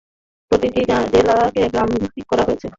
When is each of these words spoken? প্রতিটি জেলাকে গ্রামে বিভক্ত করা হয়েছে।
প্রতিটি 0.51 0.81
জেলাকে 1.13 1.61
গ্রামে 1.73 1.95
বিভক্ত 1.95 2.25
করা 2.31 2.43
হয়েছে। 2.47 2.67